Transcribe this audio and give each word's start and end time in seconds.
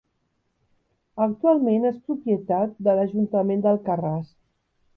Actualment 1.25 1.85
és 1.91 2.01
propietat 2.09 2.73
de 2.89 2.99
l'Ajuntament 3.01 3.65
d'Alcarràs. 3.67 4.37